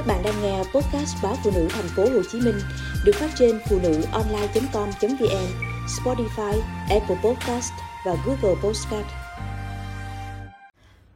[0.00, 2.54] Các bạn đang nghe podcast báo phụ nữ thành phố Hồ Chí Minh
[3.04, 5.46] được phát trên phụ nữ online.com.vn,
[5.86, 7.72] Spotify, Apple Podcast
[8.06, 9.06] và Google Podcast.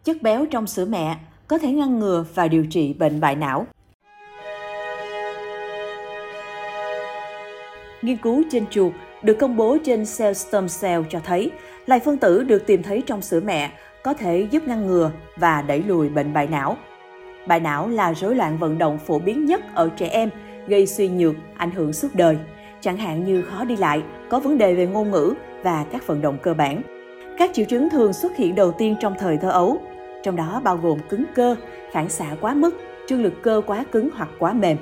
[0.05, 1.17] Chất béo trong sữa mẹ
[1.49, 3.67] có thể ngăn ngừa và điều trị bệnh bại não.
[8.03, 8.93] Nghiên cứu trên chuột
[9.23, 11.51] được công bố trên Cell Stem Cell cho thấy
[11.87, 13.71] loại phân tử được tìm thấy trong sữa mẹ
[14.03, 16.77] có thể giúp ngăn ngừa và đẩy lùi bệnh bại não.
[17.47, 20.31] Bại não là rối loạn vận động phổ biến nhất ở trẻ em,
[20.67, 22.39] gây suy nhược, ảnh hưởng suốt đời,
[22.81, 26.23] chẳng hạn như khó đi lại, có vấn đề về ngôn ngữ và các vận
[26.23, 26.83] động cơ bản.
[27.39, 29.79] Các triệu chứng thường xuất hiện đầu tiên trong thời thơ ấu,
[30.23, 31.57] trong đó bao gồm cứng cơ,
[31.93, 34.77] phản xạ quá mức, trương lực cơ quá cứng hoặc quá mềm,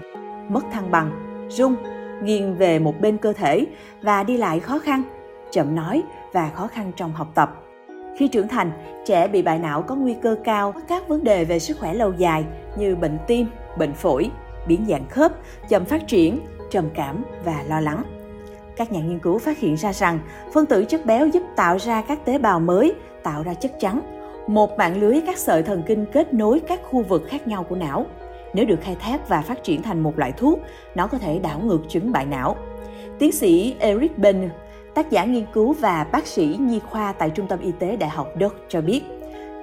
[0.48, 1.10] mất thăng bằng,
[1.48, 1.76] rung,
[2.22, 3.66] nghiêng về một bên cơ thể
[4.02, 5.02] và đi lại khó khăn,
[5.50, 7.62] chậm nói và khó khăn trong học tập.
[8.16, 8.72] Khi trưởng thành,
[9.04, 12.12] trẻ bị bại não có nguy cơ cao các vấn đề về sức khỏe lâu
[12.12, 12.44] dài
[12.76, 13.46] như bệnh tim,
[13.78, 14.30] bệnh phổi,
[14.66, 15.32] biến dạng khớp,
[15.68, 16.40] chậm phát triển,
[16.70, 18.02] trầm cảm và lo lắng.
[18.76, 20.18] Các nhà nghiên cứu phát hiện ra rằng
[20.52, 24.00] phân tử chất béo giúp tạo ra các tế bào mới, tạo ra chất trắng,
[24.46, 27.76] một mạng lưới các sợi thần kinh kết nối các khu vực khác nhau của
[27.76, 28.06] não.
[28.54, 30.58] Nếu được khai thác và phát triển thành một loại thuốc,
[30.94, 32.56] nó có thể đảo ngược chứng bại não.
[33.18, 34.50] Tiến sĩ Eric Ben,
[34.94, 38.10] tác giả nghiên cứu và bác sĩ nhi khoa tại Trung tâm Y tế Đại
[38.10, 39.02] học Đức cho biết,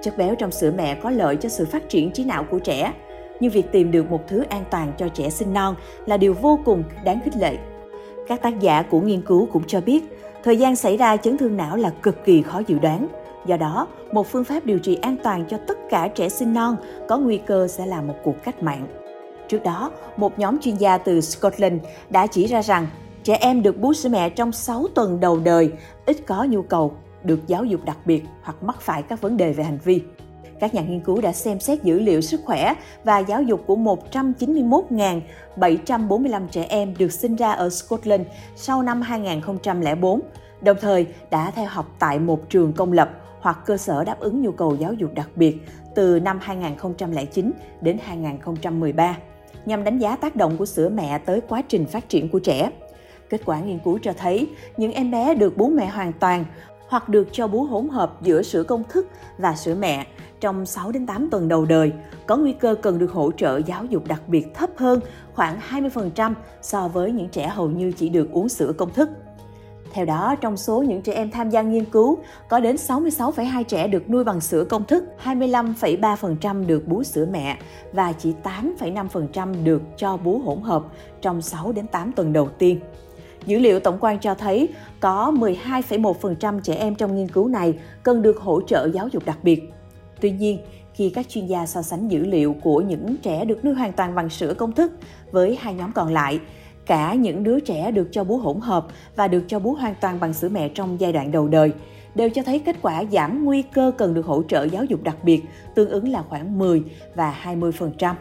[0.01, 2.93] chất béo trong sữa mẹ có lợi cho sự phát triển trí não của trẻ,
[3.39, 6.59] nhưng việc tìm được một thứ an toàn cho trẻ sinh non là điều vô
[6.65, 7.57] cùng đáng khích lệ.
[8.27, 10.03] Các tác giả của nghiên cứu cũng cho biết,
[10.43, 13.07] thời gian xảy ra chấn thương não là cực kỳ khó dự đoán.
[13.45, 16.75] Do đó, một phương pháp điều trị an toàn cho tất cả trẻ sinh non
[17.07, 18.87] có nguy cơ sẽ là một cuộc cách mạng.
[19.47, 22.87] Trước đó, một nhóm chuyên gia từ Scotland đã chỉ ra rằng
[23.29, 25.71] trẻ em được bú sữa mẹ trong 6 tuần đầu đời
[26.05, 29.53] ít có nhu cầu được giáo dục đặc biệt hoặc mắc phải các vấn đề
[29.53, 30.01] về hành vi.
[30.59, 33.75] Các nhà nghiên cứu đã xem xét dữ liệu sức khỏe và giáo dục của
[33.75, 38.23] 191.745 trẻ em được sinh ra ở Scotland
[38.55, 40.21] sau năm 2004,
[40.61, 43.09] đồng thời đã theo học tại một trường công lập
[43.39, 45.57] hoặc cơ sở đáp ứng nhu cầu giáo dục đặc biệt
[45.95, 47.51] từ năm 2009
[47.81, 49.17] đến 2013
[49.65, 52.71] nhằm đánh giá tác động của sữa mẹ tới quá trình phát triển của trẻ.
[53.29, 56.45] Kết quả nghiên cứu cho thấy những em bé được bú mẹ hoàn toàn
[56.87, 59.07] hoặc được cho bú hỗn hợp giữa sữa công thức
[59.37, 60.07] và sữa mẹ
[60.39, 61.91] trong 6 đến 8 tuần đầu đời
[62.27, 64.99] có nguy cơ cần được hỗ trợ giáo dục đặc biệt thấp hơn
[65.33, 69.09] khoảng 20% so với những trẻ hầu như chỉ được uống sữa công thức.
[69.93, 72.17] Theo đó, trong số những trẻ em tham gia nghiên cứu,
[72.49, 77.57] có đến 66,2 trẻ được nuôi bằng sữa công thức, 25,3% được bú sữa mẹ
[77.93, 78.33] và chỉ
[78.79, 80.83] 8,5% được cho bú hỗn hợp
[81.21, 82.79] trong 6 đến 8 tuần đầu tiên.
[83.45, 84.69] Dữ liệu tổng quan cho thấy
[84.99, 87.73] có 12,1% trẻ em trong nghiên cứu này
[88.03, 89.73] cần được hỗ trợ giáo dục đặc biệt.
[90.21, 90.59] Tuy nhiên,
[90.93, 94.15] khi các chuyên gia so sánh dữ liệu của những trẻ được nuôi hoàn toàn
[94.15, 94.91] bằng sữa công thức
[95.31, 96.39] với hai nhóm còn lại,
[96.85, 100.19] cả những đứa trẻ được cho bú hỗn hợp và được cho bú hoàn toàn
[100.19, 101.71] bằng sữa mẹ trong giai đoạn đầu đời
[102.15, 105.23] đều cho thấy kết quả giảm nguy cơ cần được hỗ trợ giáo dục đặc
[105.23, 105.41] biệt
[105.75, 106.83] tương ứng là khoảng 10
[107.15, 108.13] và 20%.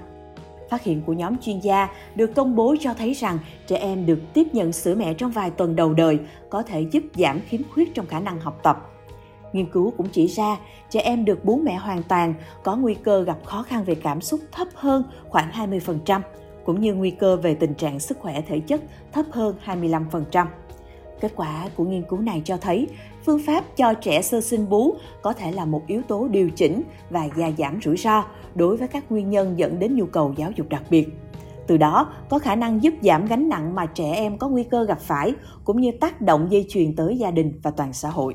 [0.70, 4.18] Phát hiện của nhóm chuyên gia được công bố cho thấy rằng trẻ em được
[4.34, 6.18] tiếp nhận sữa mẹ trong vài tuần đầu đời
[6.50, 8.90] có thể giúp giảm khiếm khuyết trong khả năng học tập.
[9.52, 10.56] Nghiên cứu cũng chỉ ra,
[10.90, 14.20] trẻ em được bú mẹ hoàn toàn có nguy cơ gặp khó khăn về cảm
[14.20, 16.20] xúc thấp hơn khoảng 20%,
[16.64, 18.80] cũng như nguy cơ về tình trạng sức khỏe thể chất
[19.12, 20.46] thấp hơn 25%.
[21.20, 22.88] Kết quả của nghiên cứu này cho thấy
[23.26, 26.82] phương pháp cho trẻ sơ sinh bú có thể là một yếu tố điều chỉnh
[27.10, 28.24] và gia giảm rủi ro
[28.54, 31.08] đối với các nguyên nhân dẫn đến nhu cầu giáo dục đặc biệt.
[31.66, 34.84] Từ đó, có khả năng giúp giảm gánh nặng mà trẻ em có nguy cơ
[34.84, 35.34] gặp phải,
[35.64, 38.34] cũng như tác động dây chuyền tới gia đình và toàn xã hội.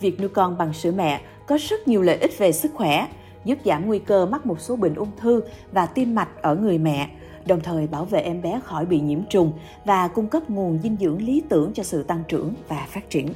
[0.00, 3.08] Việc nuôi con bằng sữa mẹ có rất nhiều lợi ích về sức khỏe,
[3.44, 5.42] giúp giảm nguy cơ mắc một số bệnh ung thư
[5.72, 7.08] và tim mạch ở người mẹ,
[7.46, 9.52] đồng thời bảo vệ em bé khỏi bị nhiễm trùng
[9.84, 13.28] và cung cấp nguồn dinh dưỡng lý tưởng cho sự tăng trưởng và phát triển.